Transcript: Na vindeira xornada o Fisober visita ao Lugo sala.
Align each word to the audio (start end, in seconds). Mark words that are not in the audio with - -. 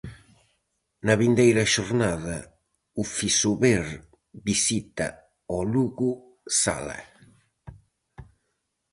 Na 1.05 1.13
vindeira 1.21 1.63
xornada 1.75 2.37
o 3.01 3.03
Fisober 3.15 3.83
visita 4.49 5.07
ao 5.51 5.61
Lugo 5.73 6.11
sala. 6.61 6.99